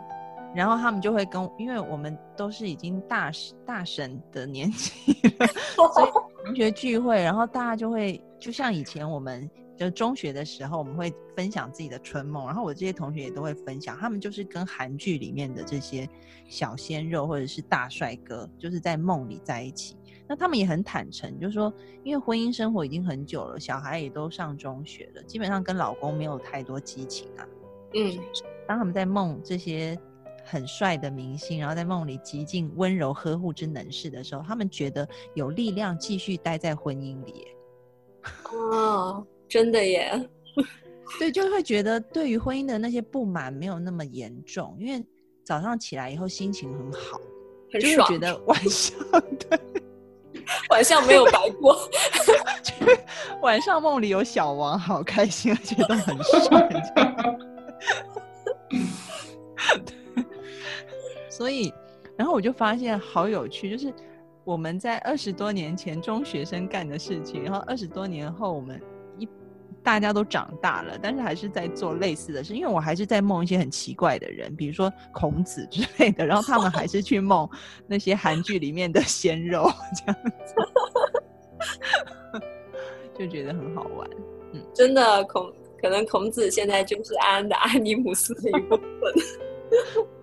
[0.55, 3.31] 然后他们就会跟，因为我们都是已经大
[3.67, 6.11] 大神的年纪了，所以
[6.45, 16.09] 同学聚会，然后大家就会，就像以前我们就中学的时候，我们会分享自己的春梦，然后我这些同学也都会分享，他们就是跟韩剧里面的这些
[16.49, 19.97] 小鲜肉或者是大帅哥，就是在梦里在一起。
[20.31, 21.73] 那他们也很坦诚，就是说，
[22.05, 27.47] 因为婚姻生活已经很久了，小孩也都上中学了，基本上跟老公没有太多激情啊。
[27.95, 28.19] 嗯，
[28.67, 29.99] 当他们在梦这些
[30.51, 37.47] 很帅的明星，然后在梦里极尽温柔呵护之能事的时候，他们觉得有力量继续待在婚姻里。
[38.53, 40.29] 哦，真的耶，
[41.19, 45.05] 对，就会觉得对于婚姻的那些不满没有那么严重，因为
[45.45, 47.21] 早上起来以后心情很好，
[47.73, 48.99] 很爽就会觉，得晚上
[49.49, 49.61] 对
[50.71, 51.77] 晚上没有白过。
[53.43, 56.69] 晚上梦里有小王，好开心，而且都很帅。
[61.38, 61.72] 所以，
[62.16, 63.94] 然后我就发现好有趣，就是
[64.42, 68.83] 我们在二十多年前中学生干的事情，然后二十多年后我们
[69.18, 69.29] 一
[69.81, 72.57] 大家都长大了，但是还是在做类似的事。
[72.57, 77.48] 因为我还是在梦一些很奇怪的人，比如说孔子之类的，然后他们还是去梦
[77.87, 80.55] 那些韩剧里面的鲜肉，这样子，
[83.16, 84.11] 就觉得很好玩。
[84.55, 88.88] 嗯真的孔，可能孔子现在就是安安的阿尼姆斯的一部分。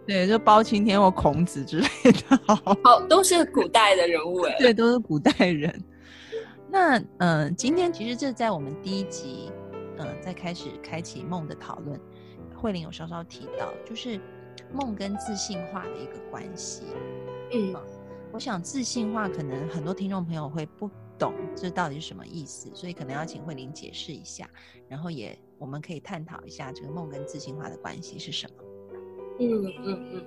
[0.05, 4.55] 对，就包青天或孔子之类的，好，好，都是古代的人物哎。
[4.59, 5.83] 对，都是古代人。
[6.69, 9.51] 那嗯、呃今天其实这在我们第一集，
[9.97, 11.99] 嗯、在开始开启梦的讨论，
[12.55, 14.19] 慧玲有稍稍提到，就是
[14.71, 16.83] 梦跟自信化的一个关系。
[17.51, 17.73] 嗯
[18.33, 24.49] 我想自信化可能很多听众朋友会不懂这到底是什么意思，所以可能要请慧玲解释一下，
[24.89, 28.64] 然后也我们可以探讨一下这个梦跟自信化的关系是什么。
[29.39, 30.25] 嗯嗯嗯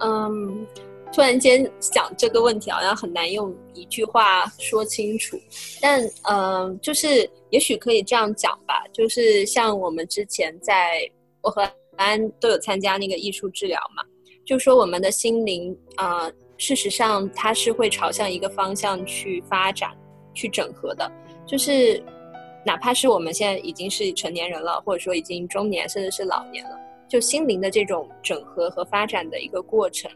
[0.00, 0.66] 嗯，
[1.12, 5.38] 突然间想这个问题，好像很难用一句话说清楚。
[5.80, 11.10] 但嗯，就是也许可以这样讲吧，就是像我们之前在
[11.42, 14.02] 我和安都有参加那个艺术治疗嘛，
[14.46, 19.90] 就说我们的心灵啊，事实上它是会朝向一个方向去发展、
[20.32, 21.10] 去整合的，
[21.44, 22.00] 就是
[22.64, 30.10] 哪怕是我们现在已经是成年人了，或者说已经中年，甚至是老年了，就心灵的这种整合和发展的一个过程。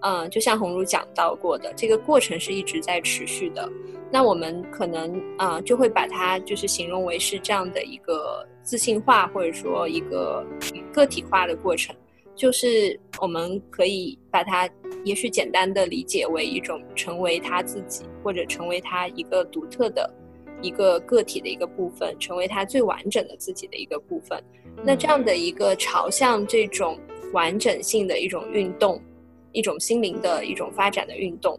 [0.00, 3.66] 嗯，就像红茹讲到过的，这个过程是一直在持续的。
[4.10, 10.44] 那我们可能啊，就会把它就是形容为是这样的一个自信化，或者说一个
[10.92, 11.96] 个体化的过程。
[12.36, 14.68] 就是我们可以把它，
[15.04, 20.12] 也许简单的理解为一种成为他自己，或者成为他一个独特的
[20.60, 24.42] 一个个体的一个部分，成为他最完整的自己的一个部分。
[24.82, 26.98] 那这样的一个朝向这种
[27.32, 29.00] 完整性的一种运动。
[29.56, 31.56] 一种心灵的一种发展的运动，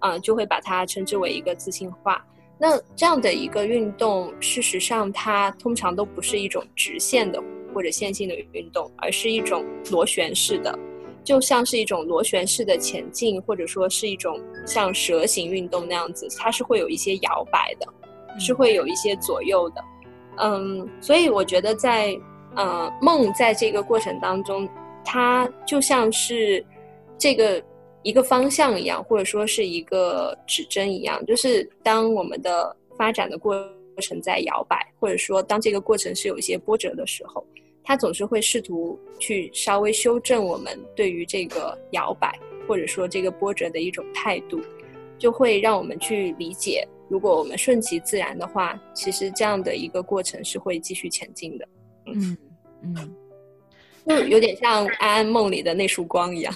[0.00, 2.20] 啊，就会把它称之为一个自信化。
[2.58, 7.40] 那这样的一个运动，事实上它通常都不是一种直线的
[7.72, 10.76] 或者线性的运动，而是一种螺旋式的，
[11.22, 17.86] 就像是一种螺旋式的前进，或者说是一种像蛇形运动那样子，它是会有一些摇摆的，
[18.40, 19.84] 是会有一些左右的。
[20.38, 22.18] 嗯，所以我觉得在
[22.56, 24.68] 呃梦在这个过程当中，
[25.04, 26.64] 它就像是。
[27.18, 27.64] 这个
[28.02, 33.56] 一个方向一样，或者说是一个指针一样，就是当我们的发展的过
[34.02, 37.42] 程在摇摆，或者说当这个过程是有一些波折的时候，
[37.82, 42.38] 它总是会试图去稍微修正我们对于这个摇摆
[42.68, 44.60] 或者说这个波折的一种态度，
[45.18, 51.66] 就会让我们去理解，如果我们顺其自然的话，其实这样的一个过程是会继续前进的。
[52.08, 52.36] 嗯
[52.82, 53.14] 嗯。
[54.06, 56.54] 就有点像安安梦里的那束光一样。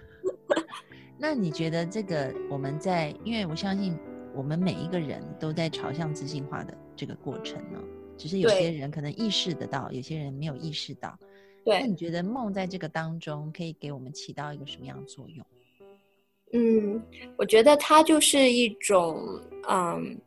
[1.18, 3.94] 那你觉得这个我们在，因为我相信
[4.34, 7.78] 我们每一个人都在朝向自信化的这个过程呢，
[8.16, 11.14] 只是有些人可能意识得到，有些人没有意识到。
[11.66, 11.80] 对。
[11.80, 15.44] 那你觉得梦在这个当中可以给我们起到一个什么样的作用？
[16.54, 17.02] 嗯，
[17.36, 20.18] 我觉得它就是一种，嗯，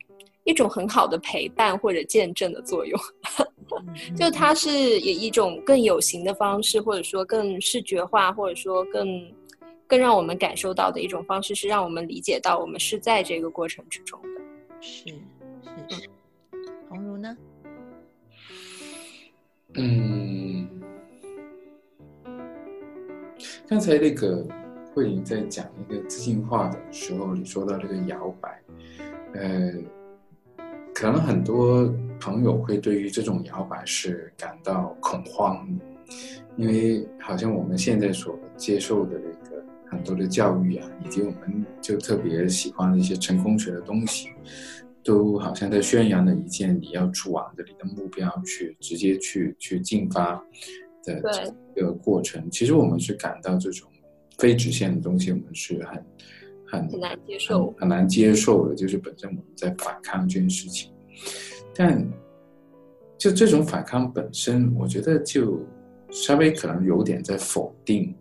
[0.44, 3.00] 一种很好的陪伴或者见证的作用。
[4.16, 9.06] 就它是以一种更有形的方式，或者说更视觉化，或者说更
[9.86, 14.40] 更让我们感受到的一种方式，是让我们理解到我们是在这个过程之中的。
[14.80, 15.08] 是
[15.88, 16.08] 是是，
[16.88, 17.36] 红茹呢？
[19.74, 20.68] 嗯，
[23.66, 24.46] 刚才那个
[24.94, 28.62] 慧玲在讲那个自信化的时候，你说到这个摇摆，
[29.34, 29.72] 呃。
[30.94, 35.68] 可能很多朋友会对于这种摇摆是感到恐慌，
[36.56, 44.28] 因为好像我们现在所接受的那个很多的教育啊，以及我们就特别喜欢的一些成功学的东西，
[45.02, 50.40] 都好像在宣扬的一件你要去往着你的目标去直接去去进发
[51.02, 51.20] 的
[51.74, 52.48] 这个过程。
[52.50, 53.90] 其实我们是感到这种
[54.38, 56.02] 非直线的东西，我们是很。
[56.66, 60.92] 很难接受，很难接受的，就是本身我们在反抗这件事情，
[61.74, 62.04] 但
[63.16, 65.60] 就这种反抗本身，我觉得就
[66.10, 68.14] 稍微可能有点在否定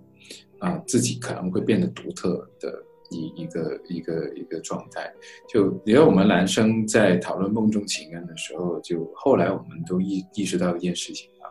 [0.60, 2.72] 啊自己可能会变得独特的
[3.10, 5.12] 一一个一个一个状态。
[5.50, 11.50] 就因为我们男生在讨论梦中情人的时候，就后来我们都意意识到一件事情啊，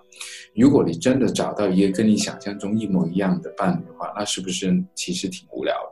[0.54, 5.74] 如果你真的找到一个跟你想象中一模一样的伴侣的话，那是不是其实挺无聊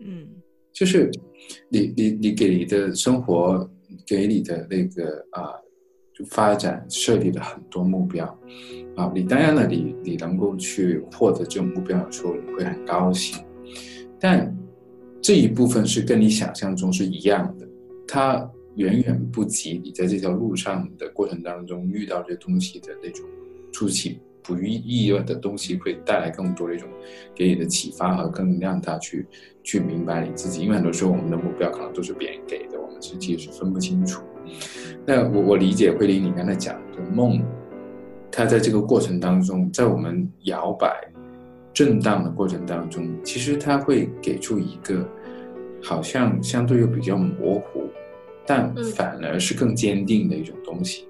[0.00, 0.28] 嗯。
[0.72, 1.10] 就是
[1.68, 3.68] 你你你给你的生活
[4.06, 5.52] 给你的那个啊，
[6.14, 8.24] 就发展设立了很多目标
[8.96, 13.44] 啊，你当然了，你你能够去获得这种目标的时候，你会很高兴，
[14.18, 14.56] 但
[15.20, 17.68] 这一部分是跟你想象中是一样的，
[18.06, 23.26] 它远远不及你在这条路上的过程当中遇到这东西的那种
[23.72, 24.20] 出奇。
[24.42, 26.88] 不预意外的东西会带来更多的一种
[27.34, 29.24] 给你的启发和更让他去
[29.62, 34.22] 去明白你自己，因为很多时候我们的目标可能都是别人给的，我们实际是分不清楚。
[35.06, 37.42] 那我我理解慧玲你刚才讲的梦，
[38.30, 41.10] 它在这个过程当中，在我们摇摆、
[41.72, 45.08] 震荡的过程当中，其实它会给出一个
[45.82, 47.84] 好像相对又比较模糊，
[48.46, 51.08] 但反而是更坚定的一种东西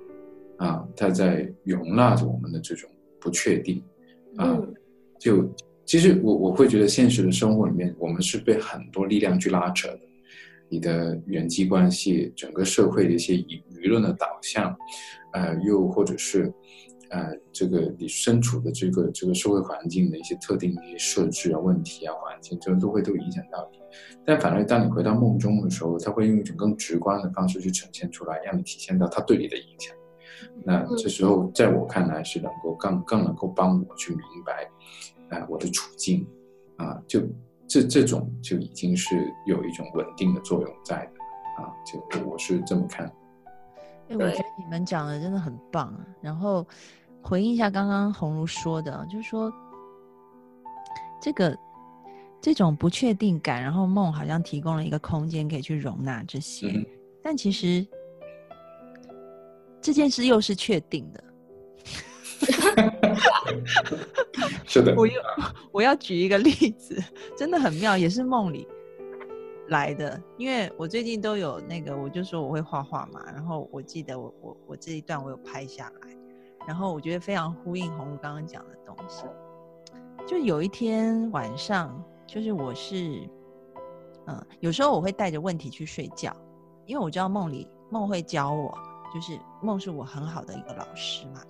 [0.56, 2.88] 啊，它在容纳着我们的这种。
[3.22, 3.84] 不确定，
[4.38, 4.58] 啊，
[5.18, 5.46] 就
[5.90, 10.00] 其实我我会觉得现实的生活里面，我们是被很多力量去拉扯的，
[10.68, 14.72] 你的人际关系，整个社会的一些舆舆论的导向，
[15.32, 16.44] 呃，又或者是
[17.10, 23.78] 呃，这个你身处的这个这个社会环境的一些特定的一些设置啊、问题啊、环境，这都会都影响到你。
[24.24, 29.92] 但反而当你回到梦中的时候，他会用一种更直观的方式去呈现出来，让你体现到他对你的影响。
[30.64, 34.70] 那这时候，在我看来是能够更更能够帮我去明白，
[35.30, 36.26] 啊，我的处境，
[36.76, 37.20] 啊，就
[37.66, 39.16] 这这种就已经是
[39.46, 43.06] 有一种稳定的作用在的，啊，就我是这么看。
[44.08, 45.94] 哎，我觉得你们讲的真的很棒。
[46.20, 46.66] 然后
[47.22, 49.52] 回应一下刚刚红如说的，就是说
[51.22, 51.56] 这个
[52.40, 56.72] 这种不确定感，然后梦好像提供了一个空间可以去容纳这些，
[57.22, 57.86] 但其实。
[59.82, 61.24] 这件事又是确定的，
[64.64, 64.94] 是的。
[64.96, 65.20] 我又
[65.72, 67.02] 我要举一个例子，
[67.36, 68.66] 真的很妙，也是梦里
[69.68, 70.20] 来的。
[70.36, 76.16] 因为我最近都有那个，我就说我会画画嘛，然后我记得我我我这一段我有拍下来，
[76.66, 79.24] 然后我觉得非常呼应红刚刚讲的东西。
[80.26, 83.28] 就有一天晚上，就是我是
[84.26, 86.34] 嗯，有时候我会带着问题去睡觉，
[86.86, 88.76] 因为我知道梦里梦会教我。
[89.12, 91.42] 就是梦是我很好的一个老师嘛，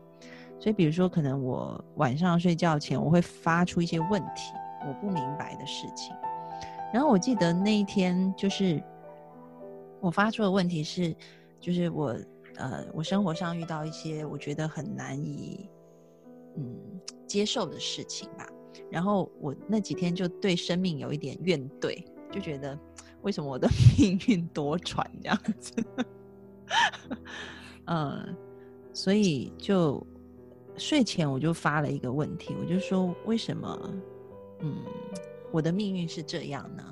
[0.60, 4.52] 所以比如说，可能我晚上睡觉前，我会发出一些问题，
[4.86, 6.14] 我不明白的事情。
[6.92, 8.82] 然后我记得那一天，就是
[10.00, 11.16] 我发出的问题是，
[11.58, 12.14] 就是我
[12.56, 15.66] 呃，我生活上遇到一些我觉得很难以
[16.56, 16.78] 嗯
[17.26, 18.46] 接受的事情吧。
[18.90, 22.78] 然后我那几天就对生命有一点怨怼，就觉得
[23.22, 23.66] 为什么我的
[23.98, 25.84] 命运多舛这样子。
[27.86, 28.36] 嗯，
[28.92, 30.04] 所以就
[30.80, 33.94] 睡前我就发了一个问题，我就说为什么，
[34.60, 34.78] 嗯，
[35.52, 36.82] 我的命运是这样呢？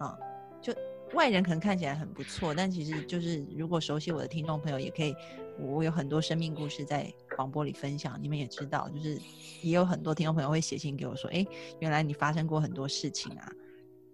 [0.00, 0.18] 啊，
[0.60, 0.74] 就
[1.14, 5.14] 外人可能看起来很不错，但其实就是如果熟悉我的听众朋友也可以，
[5.60, 9.16] 我有很多生命故事在广播里分享，你们也知道，就是
[9.62, 11.46] 也有很多听众朋友会写信给我说，哎，
[11.78, 13.52] 原来你发生过很多事情啊。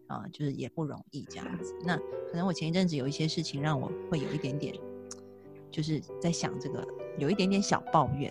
[0.08, 1.74] 啊，就是也不容易这样子。
[1.82, 4.74] 那可能我前一阵子有一些事情让我会有一点点。
[5.70, 8.30] 就是在想这个，有一点点小抱怨，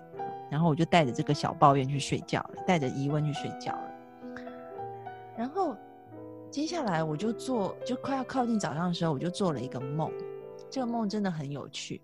[0.51, 3.91] 然后我就带着这个小抱怨去睡觉了，带着疑问去睡觉了。
[5.37, 5.77] 然后
[6.49, 10.11] 接下来我就做，就快要靠近早上的时候，我就做了一个梦。
[10.69, 12.01] 这个梦真的很有趣，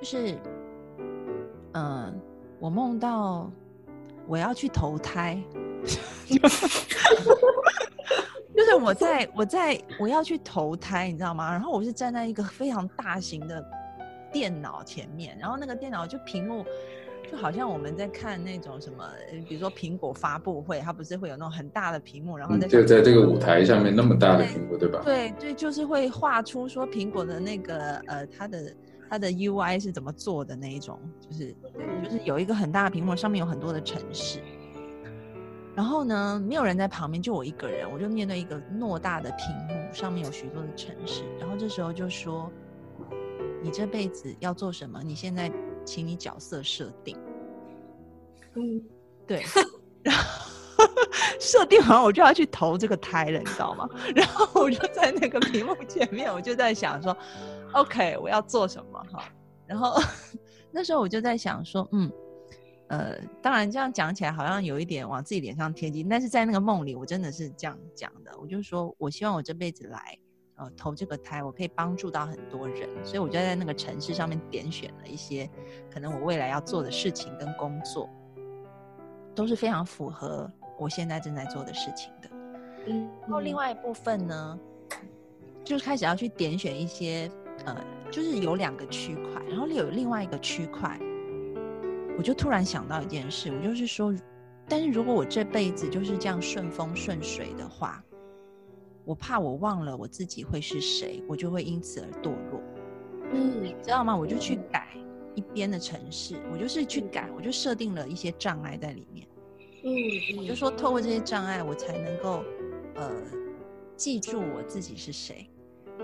[0.00, 0.36] 就是，
[1.74, 2.20] 嗯，
[2.58, 3.48] 我梦到
[4.26, 5.40] 我要去投胎，
[6.26, 6.48] 就
[8.64, 11.52] 是我在我在我要去投胎，你知道吗？
[11.52, 13.64] 然后我是站在一个非常大型的。
[14.32, 16.66] 电脑前面，然后那个电脑就屏幕，
[17.34, 19.04] 就好像我们在看那种什么，
[19.48, 25.02] 比如说苹果发布会，它不是会有那种很大的屏幕，然后在就在这个舞台上面那么大的屏幕，对吧？
[25.04, 28.76] 对对，就是会画出说苹果的那个呃，它的
[29.10, 34.38] 它的 UI 是怎么做的那一种，就是对，就是有一个很大的屏幕，上面有很多的城市，
[35.74, 42.48] 然后呢，没有人在旁边，就我一个人，我就面对一个偌大的屏幕，上面有许多的城市，然后这时候就说。
[43.62, 45.00] 你这辈子要做什么？
[45.02, 45.50] 你现在，
[45.86, 47.16] 请你角色设定。
[48.56, 48.82] 嗯，
[49.26, 49.42] 对。
[50.02, 50.84] 然后
[51.40, 53.88] 设定完，我就要去投这个胎了，你知道吗？
[54.14, 57.16] 然后我就在那个屏幕前面，我就在想说
[57.72, 59.02] ，OK，我要做什么？
[59.12, 59.24] 哈。
[59.66, 59.98] 然后
[60.70, 62.10] 那时候我就在想说，嗯，
[62.88, 68.30] 呃，当然这样讲起来好像有一点往自己脸上贴金，但是在那个梦里，我真的是这样讲的。
[68.40, 70.18] 我就说我希望我这辈子来。
[70.56, 75.50] 呃，投这个胎，我可以帮助到很多人，所以我就在那个城市上面点选了一些
[75.92, 78.08] 可能我未来要做的事情跟工作，
[79.34, 82.28] 都是非常符合我现在正在做的事情的。
[82.86, 84.58] 嗯，然后另外一部分呢，
[85.64, 87.30] 就开始要去点选一些
[87.64, 87.76] 呃，
[88.10, 90.98] 就是有两个区块，然后有另外一个区块，
[92.16, 94.14] 我就突然想到一件事，我就是说，
[94.68, 98.02] 但是如果我这辈子就是这样顺风顺水的话。
[99.06, 102.58] 我怕我忘了我自己会是谁，我就会因此而堕落。
[103.34, 104.16] 嗯，你知道吗？
[104.16, 104.96] 我就去改
[105.34, 109.26] 一边的城市，我就是去改，我就设定了一些障碍在里面。
[109.82, 112.42] 嗯，我就说透过这些障碍，我才能够
[112.94, 113.10] 呃
[113.96, 115.50] 记住我自己是谁，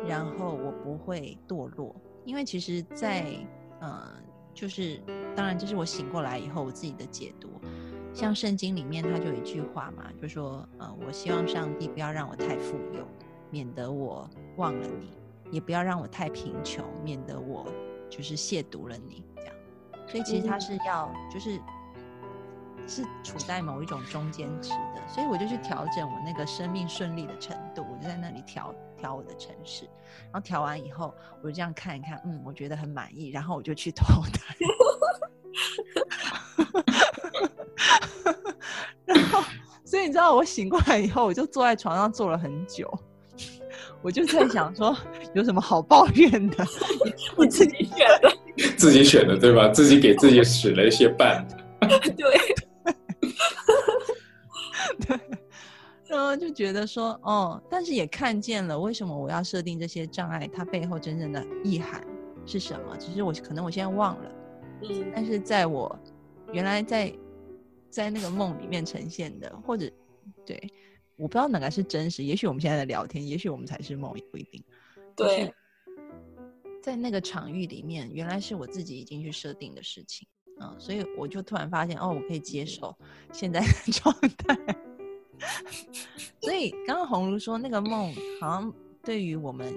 [0.06, 1.94] 然后我不会堕落。
[2.24, 3.34] 因为其实，在
[3.80, 4.06] 呃，
[4.52, 5.00] 就是
[5.34, 7.48] 当然，这是我醒过来以后我自己的解读。
[8.12, 13.06] 像圣经里面，他就有一句话嘛，就说：“呃，我希望上帝不要让我太富有，
[13.50, 15.06] 免得我忘了你；
[15.50, 17.66] 也不要让我太贫穷，免得我
[18.10, 19.54] 就是亵渎了你这样。
[20.06, 21.60] 所以其实他是要就是
[22.86, 25.00] 是处在某一种中间值的。
[25.08, 29.84] 所以我就去调整我那个生命顺利的程度我就在那里调调我的城市。
[30.24, 34.56] 然后调完以后我就这样看一看嗯我觉得很满意然后我就去投胎。
[39.06, 39.42] 然后
[39.84, 42.86] 所以你知道我醒过来以后我就坐在床上坐了很久。
[44.02, 44.96] 我就在想说，
[45.34, 46.64] 有什么好抱怨的？
[47.36, 48.32] 我自己选的，
[48.76, 49.68] 自己选的对吧？
[49.68, 51.44] 自己给自己使了一些绊。
[52.16, 52.26] 对。
[55.06, 55.18] 对，
[56.08, 62.02] 然后就觉得说，哦，但是也看见了为什么我要设定这些障碍，它背后真正的意涵
[62.44, 62.96] 是什么？
[62.98, 64.30] 只是我可能我现在忘了，
[64.82, 65.96] 嗯，但是在我
[66.52, 67.12] 原来在
[67.88, 69.88] 在那个梦里面呈现的，或者
[70.44, 70.60] 对，
[71.20, 74.64] 我不知道哪个是真实，也许我们现在的聊天，也许我们才是梦，也不一定。
[75.14, 75.52] 对，
[76.82, 80.26] 在那个场域里面，原来是我自己已经去设定的事情。
[80.62, 82.96] 嗯，所以我就突然发现，哦，我可以接受
[83.32, 84.76] 现在的 状态。
[86.40, 89.74] 所以刚刚红如说那个梦，好像对于我们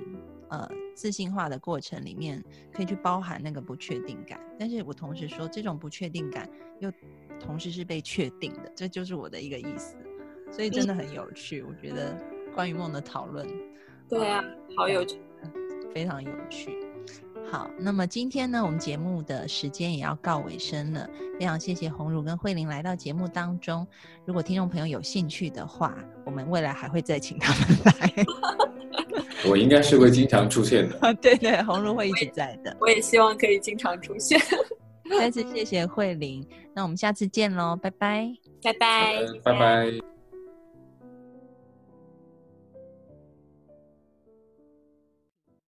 [0.50, 2.42] 呃自信化的过程里面，
[2.72, 4.40] 可以去包含那个不确定感。
[4.58, 6.90] 但是我同时说，这种不确定感又
[7.38, 9.98] 同时是被确定的，这就是我的一个意思。
[10.56, 12.16] 所以真的很有趣，我觉得
[12.54, 13.48] 关于梦的讨论，
[14.08, 14.44] 对啊，
[14.78, 15.18] 好有趣，
[15.94, 16.78] 非常有趣。
[17.52, 21.08] 好，那么今天呢，我们节目的时间也要告尾声了。
[21.40, 23.86] 非常谢谢红茹跟慧玲来到节目当中。
[24.26, 25.96] 如果听众朋友有兴趣的话，
[26.26, 28.26] 我们未来还会再请他们来。
[29.50, 30.98] 我应该是会经常出现的。
[31.06, 32.76] 啊，对对，红茹会一直在的。
[32.80, 34.40] 我也希望可以经常出现。
[35.10, 38.34] 再次谢谢慧玲，那我们下次见喽，拜拜，
[38.64, 40.13] 拜拜，拜拜。